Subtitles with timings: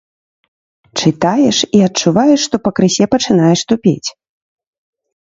[1.01, 4.09] Чытаеш і адчуваеш, што пакрысе пачынаеш тупець.